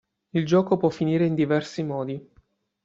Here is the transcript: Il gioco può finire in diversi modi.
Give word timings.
Il 0.33 0.47
gioco 0.47 0.77
può 0.77 0.89
finire 0.89 1.27
in 1.27 1.35
diversi 1.35 1.83
modi. 1.83 2.31